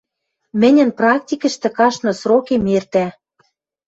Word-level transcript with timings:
Мӹньӹн 0.59 0.89
практикӹштӹ 0.97 1.67
каштмы 1.77 2.13
срокем 2.19 2.63
эртӓ. 2.77 3.05